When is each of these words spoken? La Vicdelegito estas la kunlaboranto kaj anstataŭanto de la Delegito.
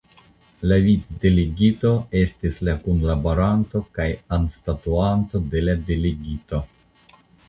La 0.69 0.77
Vicdelegito 0.85 1.91
estas 2.21 2.57
la 2.69 2.73
kunlaboranto 2.85 3.81
kaj 3.97 4.07
anstataŭanto 4.39 5.43
de 5.53 5.63
la 5.67 5.77
Delegito. 5.91 6.63